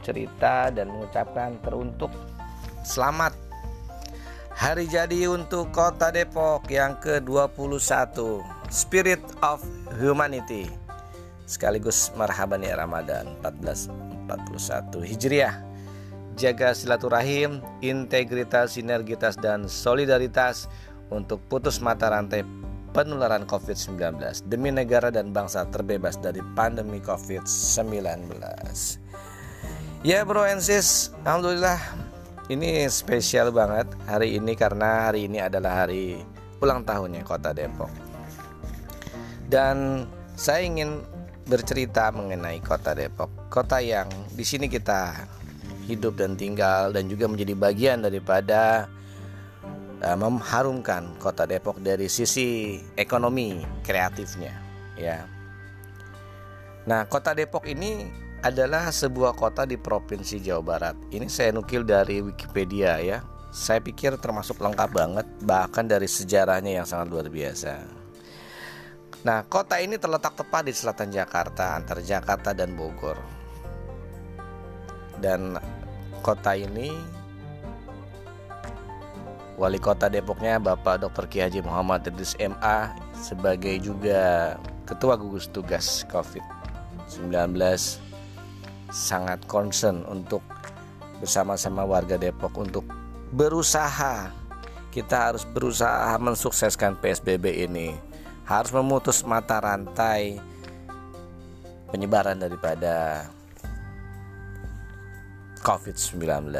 bercerita 0.00 0.72
dan 0.72 0.88
mengucapkan 0.88 1.60
teruntuk 1.60 2.08
selamat 2.80 3.36
hari 4.56 4.88
jadi 4.88 5.28
untuk 5.28 5.68
Kota 5.76 6.08
Depok 6.08 6.64
yang 6.72 6.96
ke-21 7.04 8.40
Spirit 8.72 9.20
of 9.44 9.60
Humanity 10.00 10.72
sekaligus 11.44 12.16
marhaban 12.16 12.64
ya 12.64 12.80
Ramadan 12.80 13.36
1441 13.44 15.04
Hijriah 15.04 15.68
jaga 16.40 16.72
silaturahim, 16.72 17.60
integritas, 17.84 18.80
sinergitas 18.80 19.36
dan 19.36 19.68
solidaritas 19.68 20.72
untuk 21.12 21.44
putus 21.52 21.84
mata 21.84 22.08
rantai 22.08 22.48
penularan 22.96 23.44
COVID-19 23.44 24.48
demi 24.48 24.72
negara 24.72 25.12
dan 25.12 25.36
bangsa 25.36 25.68
terbebas 25.68 26.16
dari 26.16 26.40
pandemi 26.56 27.04
COVID-19. 27.04 29.09
Ya 30.00 30.24
bro 30.24 30.48
and 30.48 30.64
sis, 30.64 31.12
Alhamdulillah 31.28 31.76
ini 32.48 32.88
spesial 32.88 33.52
banget 33.52 33.84
hari 34.08 34.40
ini 34.40 34.56
karena 34.56 35.12
hari 35.12 35.28
ini 35.28 35.44
adalah 35.44 35.84
hari 35.84 36.24
ulang 36.56 36.88
tahunnya 36.88 37.20
kota 37.20 37.52
Depok. 37.52 37.92
Dan 39.44 40.08
saya 40.40 40.64
ingin 40.64 41.04
bercerita 41.44 42.08
mengenai 42.16 42.64
kota 42.64 42.96
Depok, 42.96 43.28
kota 43.52 43.84
yang 43.84 44.08
di 44.32 44.40
sini 44.40 44.72
kita 44.72 45.28
hidup 45.84 46.16
dan 46.16 46.32
tinggal 46.32 46.96
dan 46.96 47.04
juga 47.04 47.28
menjadi 47.28 47.52
bagian 47.52 48.00
daripada 48.00 48.88
uh, 50.00 50.16
mengharumkan 50.16 51.12
kota 51.20 51.44
Depok 51.44 51.76
dari 51.84 52.08
sisi 52.08 52.80
ekonomi 52.96 53.60
kreatifnya 53.84 54.56
ya. 54.96 55.28
Nah, 56.88 57.04
kota 57.04 57.36
Depok 57.36 57.68
ini 57.68 58.08
adalah 58.40 58.88
sebuah 58.88 59.36
kota 59.36 59.68
di 59.68 59.76
provinsi 59.76 60.40
Jawa 60.40 60.62
Barat. 60.64 60.96
Ini 61.12 61.28
saya 61.28 61.52
nukil 61.52 61.84
dari 61.84 62.24
Wikipedia 62.24 62.96
ya. 63.00 63.20
Saya 63.52 63.84
pikir 63.84 64.16
termasuk 64.16 64.62
lengkap 64.62 64.90
banget 64.94 65.26
bahkan 65.44 65.84
dari 65.84 66.08
sejarahnya 66.08 66.80
yang 66.80 66.86
sangat 66.88 67.12
luar 67.12 67.26
biasa. 67.28 67.84
Nah, 69.20 69.44
kota 69.44 69.76
ini 69.76 70.00
terletak 70.00 70.32
tepat 70.32 70.64
di 70.64 70.72
selatan 70.72 71.12
Jakarta, 71.12 71.76
antara 71.76 72.00
Jakarta 72.00 72.56
dan 72.56 72.72
Bogor. 72.72 73.20
Dan 75.20 75.60
kota 76.24 76.56
ini 76.56 76.88
Wali 79.60 79.76
Kota 79.76 80.08
Depoknya 80.08 80.56
Bapak 80.56 81.04
Dr. 81.04 81.28
Ki 81.28 81.44
Haji 81.44 81.60
Muhammad 81.60 82.08
Idris 82.08 82.32
MA 82.40 82.96
sebagai 83.12 83.76
juga 83.84 84.56
Ketua 84.88 85.20
Gugus 85.20 85.52
Tugas 85.52 86.08
COVID-19 86.08 87.52
sangat 88.90 89.46
concern 89.46 90.02
untuk 90.10 90.42
bersama-sama 91.22 91.86
warga 91.86 92.18
Depok 92.18 92.58
untuk 92.58 92.84
berusaha. 93.30 94.34
Kita 94.90 95.30
harus 95.30 95.46
berusaha 95.46 96.18
mensukseskan 96.18 96.98
PSBB 96.98 97.70
ini. 97.70 97.94
Harus 98.42 98.74
memutus 98.74 99.22
mata 99.22 99.62
rantai 99.62 100.42
penyebaran 101.94 102.42
daripada 102.42 103.26
COVID-19 105.62 106.50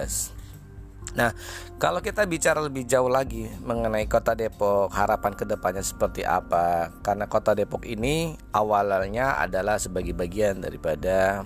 Nah, 1.10 1.34
kalau 1.82 1.98
kita 1.98 2.22
bicara 2.22 2.62
lebih 2.62 2.86
jauh 2.86 3.10
lagi 3.10 3.50
mengenai 3.66 4.06
Kota 4.06 4.38
Depok, 4.38 4.94
harapan 4.94 5.34
ke 5.34 5.42
depannya 5.42 5.82
seperti 5.82 6.22
apa? 6.22 6.94
Karena 7.02 7.26
Kota 7.26 7.50
Depok 7.50 7.82
ini 7.82 8.38
awalnya 8.54 9.34
adalah 9.42 9.82
sebagai 9.82 10.14
bagian 10.14 10.62
daripada 10.62 11.42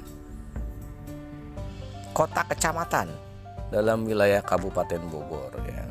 kota 2.15 2.47
kecamatan 2.47 3.11
dalam 3.75 4.07
wilayah 4.07 4.39
Kabupaten 4.39 5.03
Bogor 5.11 5.51
ya. 5.67 5.83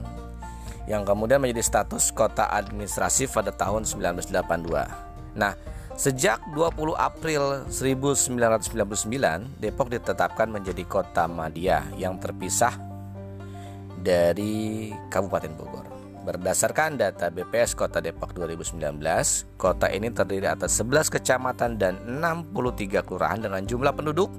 Yang 0.87 1.03
kemudian 1.11 1.43
menjadi 1.43 1.63
status 1.63 2.15
kota 2.15 2.47
administratif 2.47 3.35
pada 3.35 3.51
tahun 3.51 3.83
1982. 3.83 5.35
Nah, 5.35 5.55
sejak 5.99 6.39
20 6.55 6.95
April 6.95 7.67
1999, 7.67 9.59
Depok 9.59 9.91
ditetapkan 9.91 10.47
menjadi 10.47 10.83
kota 10.87 11.27
madya 11.27 11.83
yang 11.99 12.19
terpisah 12.19 12.75
dari 13.99 14.91
Kabupaten 15.11 15.51
Bogor. 15.55 15.87
Berdasarkan 16.23 16.95
data 16.95 17.27
BPS 17.27 17.75
Kota 17.75 17.99
Depok 17.99 18.31
2019, 18.31 18.79
kota 19.59 19.91
ini 19.91 20.07
terdiri 20.07 20.47
atas 20.47 20.79
11 20.79 21.11
kecamatan 21.11 21.75
dan 21.75 21.99
63 22.07 23.03
kelurahan 23.03 23.43
dengan 23.43 23.59
jumlah 23.67 23.91
penduduk 23.91 24.31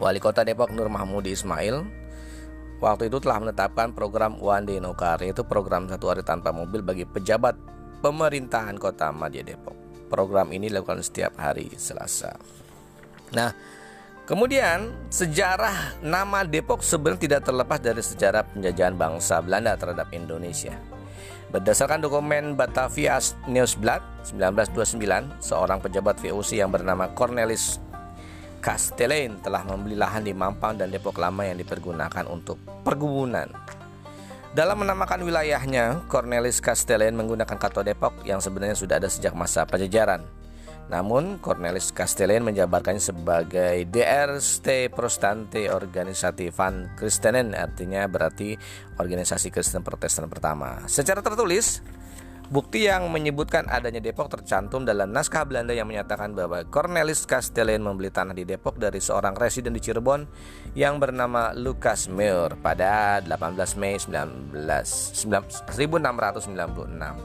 Wali 0.03 0.19
Kota 0.19 0.43
Depok 0.43 0.75
Nur 0.75 0.91
Mahmudi 0.91 1.35
Ismail 1.35 2.05
waktu 2.83 3.07
itu 3.09 3.23
telah 3.23 3.39
menetapkan 3.41 3.95
program 3.95 4.37
One 4.43 4.67
Day 4.67 4.79
No 4.83 4.93
Car 4.99 5.23
yaitu 5.23 5.47
program 5.47 5.87
satu 5.87 6.11
hari 6.11 6.27
tanpa 6.27 6.51
mobil 6.51 6.83
bagi 6.83 7.07
pejabat 7.07 7.55
pemerintahan 8.05 8.77
kota 8.77 9.09
Madya 9.15 9.41
Depok. 9.41 9.73
Program 10.13 10.53
ini 10.53 10.69
dilakukan 10.69 11.01
setiap 11.01 11.41
hari 11.41 11.73
Selasa. 11.81 12.37
Nah, 13.33 13.51
kemudian 14.29 15.09
sejarah 15.09 15.97
nama 16.05 16.45
Depok 16.45 16.85
sebenarnya 16.85 17.25
tidak 17.25 17.41
terlepas 17.49 17.81
dari 17.81 18.03
sejarah 18.05 18.45
penjajahan 18.53 18.95
bangsa 18.95 19.41
Belanda 19.41 19.73
terhadap 19.81 20.13
Indonesia. 20.13 20.77
Berdasarkan 21.55 22.03
dokumen 22.03 22.59
Batavia 22.59 23.23
Newsblad 23.47 24.03
1929, 24.27 25.39
seorang 25.39 25.79
pejabat 25.79 26.19
VOC 26.19 26.59
yang 26.59 26.75
bernama 26.75 27.07
Cornelis 27.15 27.79
Castellane 28.65 29.45
telah 29.45 29.61
membeli 29.69 29.93
lahan 29.93 30.25
di 30.25 30.33
Mampang 30.33 30.81
dan 30.81 30.89
Depok 30.89 31.21
Lama 31.21 31.45
yang 31.45 31.61
dipergunakan 31.61 32.25
untuk 32.33 32.57
perkebunan. 32.81 33.53
Dalam 34.57 34.81
menamakan 34.81 35.21
wilayahnya, 35.21 36.09
Cornelis 36.09 36.65
Castellan 36.65 37.13
menggunakan 37.13 37.61
kata 37.61 37.85
Depok 37.85 38.25
yang 38.25 38.41
sebenarnya 38.41 38.73
sudah 38.73 38.97
ada 38.97 39.13
sejak 39.13 39.37
masa 39.37 39.69
Pajajaran. 39.69 40.25
Namun, 40.89 41.37
Cornelis 41.45 41.93
Castellan 41.93 42.41
menjabarkannya 42.41 43.05
sebagai 43.05 43.85
DR 43.85 44.41
Ste 44.41 44.89
Prostante 44.89 45.69
Organisati 45.69 46.49
van 46.49 46.89
Christenen, 46.97 47.53
artinya 47.53 48.09
berarti 48.09 48.57
organisasi 48.97 49.53
Kristen 49.53 49.85
Protestan 49.85 50.25
pertama. 50.33 50.89
Secara 50.89 51.21
tertulis, 51.21 51.85
Bukti 52.45 52.85
yang 52.85 53.09
menyebutkan 53.09 53.65
adanya 53.73 54.05
Depok 54.05 54.29
tercantum 54.29 54.85
dalam 54.85 55.09
naskah 55.09 55.49
Belanda 55.49 55.73
yang 55.73 55.89
menyatakan 55.89 56.37
bahwa 56.37 56.61
Cornelis 56.69 57.25
Castellan 57.25 57.81
membeli 57.81 58.13
tanah 58.13 58.37
di 58.37 58.45
Depok 58.45 58.77
dari 58.77 59.01
seorang 59.01 59.33
residen 59.33 59.73
di 59.73 59.81
Cirebon 59.81 60.29
yang 60.77 61.01
bernama 61.01 61.57
Lucas 61.57 62.05
Meur 62.13 62.53
pada 62.61 63.25
18 63.25 63.81
Mei 63.81 63.97
19, 63.97 64.61
1696. 64.61 65.73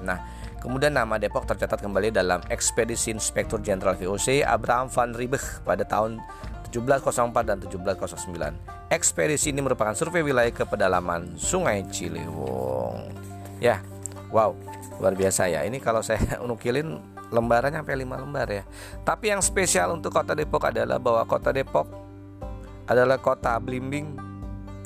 Nah, 0.07 0.19
kemudian 0.63 0.95
nama 0.95 1.19
Depok 1.19 1.43
tercatat 1.51 1.83
kembali 1.83 2.15
dalam 2.15 2.39
ekspedisi 2.47 3.11
Inspektur 3.11 3.59
Jenderal 3.59 3.99
VOC 3.99 4.47
Abraham 4.47 4.87
van 4.87 5.11
Riebeck 5.11 5.67
pada 5.67 5.83
tahun 5.83 6.23
1704 6.71 7.43
dan 7.43 7.59
1709. 7.59 8.87
Ekspedisi 8.87 9.51
ini 9.51 9.59
merupakan 9.59 9.91
survei 9.91 10.23
wilayah 10.23 10.55
ke 10.55 10.63
pedalaman 10.63 11.35
Sungai 11.35 11.83
Ciliwung. 11.91 13.11
Ya, 13.59 13.83
wow 14.31 14.78
luar 14.99 15.15
biasa 15.15 15.47
ya. 15.47 15.63
Ini 15.65 15.79
kalau 15.79 16.03
saya 16.03 16.19
nukilin 16.47 16.99
lembarannya 17.31 17.81
sampai 17.81 18.03
5 18.03 18.23
lembar 18.23 18.47
ya. 18.51 18.63
Tapi 19.07 19.31
yang 19.31 19.41
spesial 19.41 19.95
untuk 19.95 20.13
kota 20.13 20.35
Depok 20.35 20.69
adalah 20.69 20.99
bahwa 20.99 21.23
kota 21.25 21.49
Depok 21.55 21.87
adalah 22.89 23.17
kota 23.21 23.55
blimbing 23.57 24.17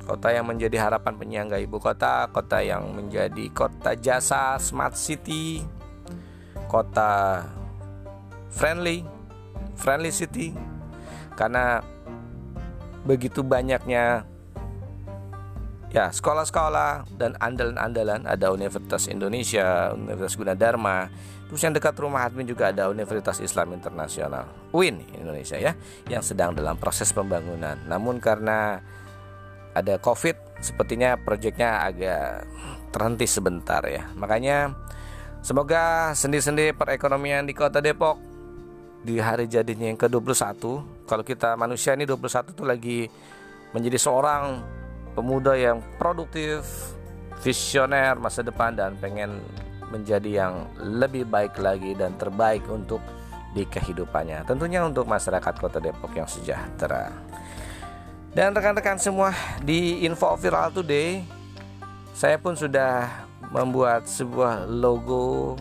kota 0.03 0.35
yang 0.35 0.43
menjadi 0.43 0.83
harapan 0.83 1.15
penyangga 1.15 1.55
ibu 1.63 1.79
kota 1.79 2.27
kota 2.27 2.59
yang 2.59 2.91
menjadi 2.91 3.47
kota 3.55 3.95
jasa 3.95 4.59
smart 4.59 4.99
city 4.99 5.63
kota 6.67 7.47
friendly 8.51 9.07
friendly 9.77 10.13
city. 10.13 10.53
Karena 11.33 11.81
begitu 13.03 13.41
banyaknya 13.41 14.23
ya 15.93 16.09
sekolah-sekolah 16.09 17.05
dan 17.21 17.37
andalan-andalan 17.37 18.25
ada 18.25 18.49
Universitas 18.49 19.05
Indonesia, 19.05 19.93
Universitas 19.93 20.35
Gunadarma, 20.35 21.07
terus 21.45 21.61
yang 21.61 21.77
dekat 21.77 21.93
rumah 22.01 22.25
admin 22.25 22.49
juga 22.49 22.73
ada 22.73 22.89
Universitas 22.89 23.37
Islam 23.37 23.77
Internasional, 23.77 24.49
UIN 24.73 25.05
Indonesia 25.13 25.53
ya, 25.53 25.77
yang 26.09 26.25
sedang 26.25 26.57
dalam 26.57 26.81
proses 26.81 27.13
pembangunan. 27.13 27.77
Namun 27.85 28.17
karena 28.17 28.81
ada 29.77 30.01
COVID, 30.01 30.65
sepertinya 30.65 31.13
proyeknya 31.13 31.85
agak 31.85 32.49
terhenti 32.89 33.29
sebentar 33.29 33.85
ya. 33.85 34.09
Makanya 34.17 34.73
semoga 35.45 36.17
sendi-sendi 36.17 36.73
perekonomian 36.73 37.45
di 37.45 37.53
Kota 37.53 37.85
Depok 37.85 38.17
di 39.05 39.21
hari 39.21 39.45
jadinya 39.45 39.93
yang 39.93 39.99
ke-21, 39.99 40.57
kalau 41.05 41.21
kita 41.21 41.53
manusia 41.53 41.93
ini 41.93 42.09
21 42.09 42.55
itu 42.55 42.63
lagi 42.65 42.99
menjadi 43.75 43.99
seorang 43.99 44.63
pemuda 45.13 45.53
yang 45.57 45.81
produktif, 45.97 46.65
visioner 47.41 48.17
masa 48.17 48.41
depan 48.41 48.73
dan 48.73 48.97
pengen 48.97 49.41
menjadi 49.93 50.45
yang 50.45 50.65
lebih 50.81 51.29
baik 51.29 51.57
lagi 51.61 51.93
dan 51.93 52.17
terbaik 52.17 52.65
untuk 52.65 52.99
di 53.53 53.63
kehidupannya. 53.69 54.41
Tentunya 54.49 54.81
untuk 54.81 55.05
masyarakat 55.05 55.53
Kota 55.61 55.77
Depok 55.77 56.17
yang 56.17 56.25
sejahtera. 56.25 57.13
Dan 58.33 58.57
rekan-rekan 58.57 58.97
semua 58.97 59.29
di 59.61 60.01
Info 60.09 60.33
Viral 60.33 60.73
Today, 60.73 61.21
saya 62.17 62.41
pun 62.41 62.57
sudah 62.57 63.05
membuat 63.53 64.09
sebuah 64.09 64.65
logo 64.65 65.53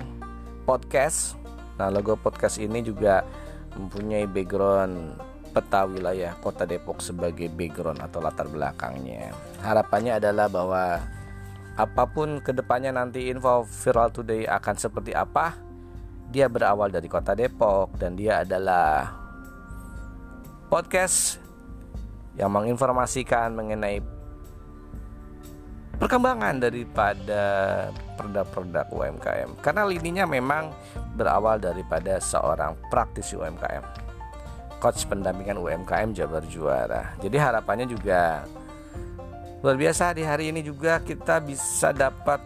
podcast. 0.64 1.36
Nah, 1.76 1.92
logo 1.92 2.16
podcast 2.16 2.56
ini 2.56 2.80
juga 2.80 3.28
mempunyai 3.76 4.24
background 4.24 5.20
peta 5.52 5.84
wilayah 5.84 6.32
kota 6.40 6.64
Depok 6.64 7.04
sebagai 7.04 7.52
background 7.52 8.00
atau 8.00 8.24
latar 8.24 8.48
belakangnya. 8.48 9.36
Harapannya 9.60 10.16
adalah 10.16 10.48
bahwa 10.48 10.98
apa 11.76 12.04
pun 12.08 12.40
ke 12.40 12.56
depannya 12.56 12.92
nanti 12.92 13.28
info 13.28 13.68
viral 13.68 14.08
today 14.12 14.48
akan 14.48 14.74
seperti 14.80 15.12
apa, 15.12 15.56
dia 16.32 16.48
berawal 16.48 16.88
dari 16.88 17.06
kota 17.12 17.36
Depok 17.36 17.92
dan 18.00 18.16
dia 18.16 18.40
adalah 18.40 19.12
podcast 20.72 21.36
yang 22.40 22.48
menginformasikan 22.48 23.52
mengenai 23.52 24.00
perkembangan 26.00 26.58
daripada 26.58 27.42
produk-produk 28.16 28.88
UMKM 28.90 29.60
karena 29.60 29.82
lininya 29.84 30.24
memang 30.24 30.72
berawal 31.14 31.60
daripada 31.60 32.18
seorang 32.18 32.74
praktisi 32.88 33.36
UMKM 33.36 34.01
coach 34.82 35.06
pendampingan 35.06 35.62
UMKM 35.62 36.10
Jabar 36.10 36.42
Juara. 36.50 37.14
Jadi 37.22 37.38
harapannya 37.38 37.86
juga 37.86 38.42
luar 39.62 39.78
biasa 39.78 40.10
di 40.10 40.26
hari 40.26 40.50
ini 40.50 40.58
juga 40.58 40.98
kita 40.98 41.38
bisa 41.38 41.94
dapat 41.94 42.42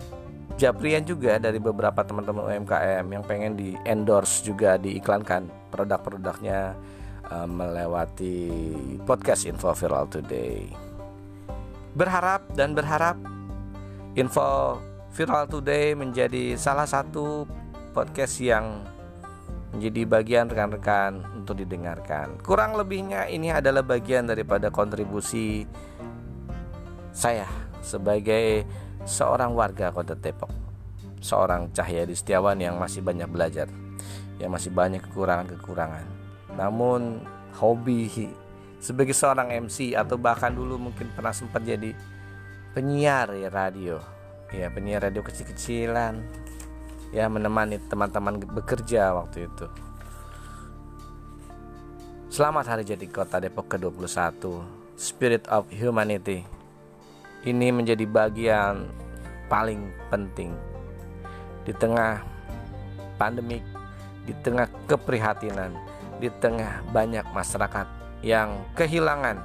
japrian 0.61 1.01
juga 1.01 1.41
dari 1.41 1.57
beberapa 1.57 2.05
teman-teman 2.05 2.45
UMKM 2.45 3.09
yang 3.09 3.25
pengen 3.25 3.57
di 3.57 3.73
endorse 3.89 4.45
juga 4.45 4.77
diiklankan 4.77 5.49
produk-produknya 5.73 6.77
uh, 7.33 7.49
melewati 7.49 8.77
podcast 9.09 9.49
Info 9.49 9.73
Viral 9.73 10.05
Today. 10.13 10.69
Berharap 11.97 12.45
dan 12.53 12.77
berharap 12.77 13.17
Info 14.13 14.77
Viral 15.17 15.49
Today 15.49 15.97
menjadi 15.97 16.53
salah 16.61 16.85
satu 16.85 17.49
podcast 17.97 18.37
yang 18.45 18.85
menjadi 19.75 20.03
bagian 20.07 20.47
rekan-rekan 20.47 21.27
untuk 21.35 21.59
didengarkan. 21.59 22.39
Kurang 22.43 22.79
lebihnya 22.79 23.27
ini 23.27 23.51
adalah 23.51 23.83
bagian 23.83 24.31
daripada 24.31 24.71
kontribusi 24.71 25.67
saya 27.11 27.49
sebagai 27.83 28.63
seorang 29.09 29.57
warga 29.57 29.91
Kota 29.91 30.15
Depok. 30.15 30.53
Seorang 31.17 31.73
Cahya 31.75 32.07
Setiawan 32.07 32.61
yang 32.61 32.79
masih 32.79 33.03
banyak 33.03 33.27
belajar, 33.27 33.67
yang 34.39 34.53
masih 34.53 34.71
banyak 34.71 35.03
kekurangan-kekurangan. 35.11 36.07
Namun 36.55 37.25
hobi 37.57 38.31
sebagai 38.79 39.17
seorang 39.17 39.51
MC 39.67 39.97
atau 39.97 40.21
bahkan 40.21 40.53
dulu 40.53 40.79
mungkin 40.79 41.11
pernah 41.17 41.33
sempat 41.33 41.65
jadi 41.65 41.97
penyiar 42.77 43.33
ya 43.35 43.49
radio. 43.49 43.99
Ya, 44.55 44.71
penyiar 44.71 45.03
radio 45.03 45.27
kecil-kecilan 45.27 46.46
ya 47.15 47.31
menemani 47.31 47.79
teman-teman 47.87 48.43
bekerja 48.43 49.15
waktu 49.15 49.47
itu. 49.47 49.67
Selamat 52.27 52.69
hari 52.69 52.83
jadi 52.85 53.07
kota 53.07 53.39
Depok 53.39 53.71
ke-21 53.71 54.43
Spirit 54.99 55.47
of 55.47 55.71
Humanity. 55.71 56.43
Ini 57.47 57.71
menjadi 57.71 58.03
bagian 58.05 58.91
paling 59.47 59.95
penting. 60.11 60.53
Di 61.67 61.75
tengah 61.75 62.23
pandemik 63.19 63.63
Di 64.23 64.31
tengah 64.47 64.71
keprihatinan 64.87 65.75
Di 66.23 66.31
tengah 66.39 66.87
banyak 66.95 67.27
masyarakat 67.35 67.87
yang 68.23 68.63
kehilangan 68.79 69.39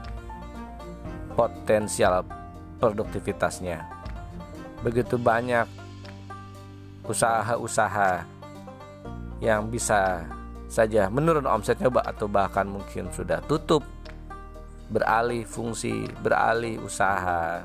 potensial 1.33 2.25
produktivitasnya. 2.81 3.85
Begitu 4.81 5.15
banyak 5.21 5.80
usaha-usaha 7.11 8.23
yang 9.43 9.67
bisa 9.67 10.23
saja 10.71 11.11
menurun 11.11 11.43
omsetnya 11.43 11.91
atau 11.91 12.31
bahkan 12.31 12.63
mungkin 12.63 13.11
sudah 13.11 13.43
tutup. 13.45 13.83
Beralih 14.91 15.47
fungsi 15.47 16.07
beralih 16.19 16.79
usaha. 16.83 17.63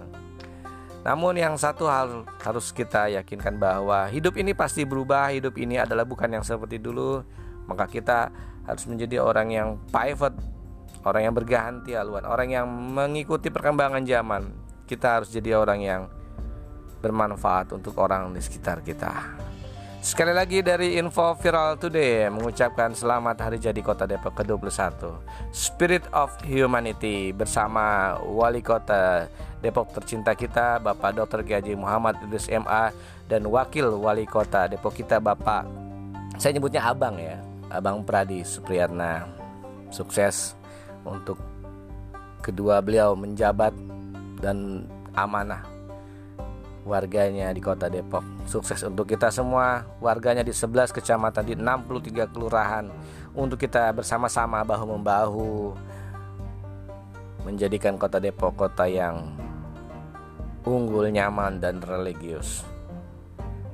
Namun 1.03 1.39
yang 1.39 1.55
satu 1.55 1.87
hal 1.87 2.27
harus 2.43 2.71
kita 2.71 3.11
yakinkan 3.15 3.59
bahwa 3.59 4.07
hidup 4.11 4.35
ini 4.39 4.55
pasti 4.55 4.83
berubah. 4.83 5.31
Hidup 5.35 5.55
ini 5.59 5.79
adalah 5.79 6.07
bukan 6.07 6.31
yang 6.31 6.43
seperti 6.47 6.79
dulu. 6.79 7.23
Maka 7.67 7.91
kita 7.91 8.31
harus 8.67 8.87
menjadi 8.87 9.23
orang 9.23 9.49
yang 9.51 9.69
pivot 9.91 10.35
orang 11.07 11.31
yang 11.31 11.35
berganti 11.39 11.95
haluan 11.95 12.27
orang 12.27 12.51
yang 12.51 12.67
mengikuti 12.67 13.47
perkembangan 13.47 14.03
zaman. 14.03 14.51
Kita 14.87 15.19
harus 15.19 15.31
jadi 15.31 15.55
orang 15.55 15.81
yang 15.83 16.03
bermanfaat 17.07 17.71
untuk 17.79 17.95
orang 18.03 18.35
di 18.35 18.43
sekitar 18.43 18.83
kita. 18.83 19.47
Sekali 20.07 20.31
lagi 20.31 20.63
dari 20.63 20.95
Info 21.03 21.35
Viral 21.35 21.83
Today 21.83 22.31
mengucapkan 22.31 22.95
selamat 22.95 23.43
hari 23.43 23.59
jadi 23.59 23.83
Kota 23.83 24.07
Depok 24.07 24.39
ke-21 24.39 25.03
Spirit 25.51 26.07
of 26.15 26.31
Humanity 26.47 27.35
bersama 27.35 28.15
Wali 28.23 28.63
Kota 28.63 29.27
Depok 29.59 29.91
tercinta 29.91 30.31
kita 30.39 30.79
Bapak 30.79 31.11
Dr. 31.11 31.43
Gaji 31.43 31.75
Muhammad 31.75 32.23
Idris 32.23 32.47
MA 32.47 32.95
dan 33.27 33.51
Wakil 33.51 33.99
Wali 33.99 34.31
Kota 34.31 34.71
Depok 34.71 34.95
kita 34.95 35.19
Bapak 35.19 35.67
saya 36.39 36.55
nyebutnya 36.55 36.87
Abang 36.87 37.19
ya 37.19 37.43
Abang 37.67 38.07
Pradi 38.07 38.47
Supriyatna 38.47 39.27
sukses 39.91 40.55
untuk 41.03 41.43
kedua 42.47 42.79
beliau 42.79 43.19
menjabat 43.19 43.75
dan 44.39 44.87
amanah 45.19 45.76
warganya 46.87 47.51
di 47.51 47.59
kota 47.59 47.91
Depok. 47.91 48.23
Sukses 48.47 48.79
untuk 48.87 49.11
kita 49.11 49.29
semua, 49.35 49.83
warganya 49.99 50.47
di 50.47 50.55
11 50.55 50.95
kecamatan, 50.95 51.43
di 51.43 51.59
63 51.59 52.31
kelurahan. 52.31 52.87
Untuk 53.35 53.59
kita 53.59 53.91
bersama-sama 53.91 54.63
bahu-membahu 54.63 55.75
menjadikan 57.43 57.99
kota 57.99 58.23
Depok 58.23 58.55
kota 58.55 58.87
yang 58.87 59.35
unggul, 60.63 61.11
nyaman, 61.11 61.59
dan 61.59 61.83
religius. 61.83 62.63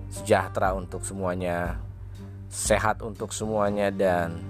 Sejahtera 0.08 0.72
untuk 0.72 1.04
semuanya, 1.04 1.76
sehat 2.48 3.04
untuk 3.04 3.30
semuanya, 3.30 3.92
dan 3.92 4.40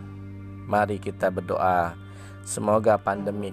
mari 0.70 1.02
kita 1.02 1.34
berdoa 1.34 1.98
semoga 2.46 2.94
pandemi 2.98 3.50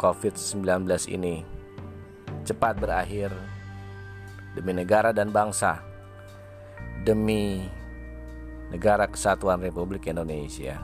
COVID-19 0.00 0.84
ini 1.12 1.44
cepat 2.44 2.76
berakhir 2.76 3.32
demi 4.54 4.72
negara 4.72 5.10
dan 5.10 5.34
bangsa, 5.34 5.82
demi 7.02 7.66
negara 8.70 9.04
kesatuan 9.10 9.60
Republik 9.60 10.06
Indonesia. 10.08 10.80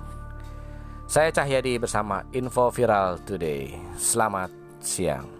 Saya 1.11 1.35
Cahyadi 1.35 1.75
bersama 1.79 2.23
Info 2.31 2.71
Viral 2.71 3.19
Today. 3.27 3.75
Selamat 3.99 4.51
siang. 4.79 5.40